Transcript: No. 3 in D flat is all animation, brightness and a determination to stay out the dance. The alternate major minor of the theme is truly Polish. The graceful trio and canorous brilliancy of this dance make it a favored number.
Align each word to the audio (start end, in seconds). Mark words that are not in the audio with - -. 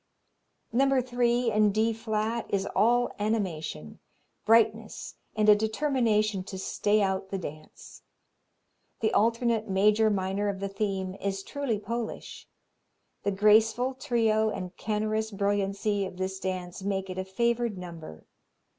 No. 0.73 0.99
3 0.99 1.51
in 1.51 1.71
D 1.71 1.93
flat 1.93 2.47
is 2.49 2.65
all 2.75 3.11
animation, 3.19 3.99
brightness 4.45 5.13
and 5.35 5.47
a 5.47 5.53
determination 5.55 6.43
to 6.45 6.57
stay 6.57 7.03
out 7.03 7.29
the 7.29 7.37
dance. 7.37 8.01
The 9.01 9.13
alternate 9.13 9.69
major 9.69 10.09
minor 10.09 10.49
of 10.49 10.59
the 10.59 10.69
theme 10.69 11.13
is 11.21 11.43
truly 11.43 11.77
Polish. 11.77 12.47
The 13.21 13.29
graceful 13.31 13.93
trio 13.93 14.49
and 14.49 14.75
canorous 14.75 15.29
brilliancy 15.29 16.07
of 16.07 16.17
this 16.17 16.39
dance 16.39 16.81
make 16.81 17.07
it 17.07 17.19
a 17.19 17.23
favored 17.23 17.77
number. 17.77 18.25